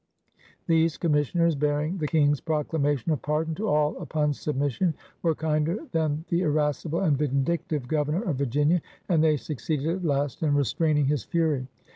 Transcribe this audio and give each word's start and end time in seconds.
These 0.65 0.97
com 0.97 1.11
missioners, 1.11 1.53
bearing 1.53 1.99
the 1.99 2.07
King's 2.07 2.41
proclamation 2.41 3.11
of 3.11 3.21
pardon 3.21 3.53
to 3.53 3.67
all 3.67 3.95
upon 4.01 4.33
submission, 4.33 4.95
were 5.21 5.35
kinder 5.35 5.85
than 5.91 6.25
the 6.29 6.41
irascible 6.41 7.01
and 7.01 7.15
vindictive 7.15 7.87
Governor 7.87 8.23
of 8.23 8.37
Virginia, 8.37 8.81
and 9.09 9.23
they 9.23 9.37
succeeded 9.37 9.85
at 9.85 10.03
last 10.03 10.41
in 10.41 10.55
restraining 10.55 11.05
his 11.05 11.23
fury. 11.23 11.67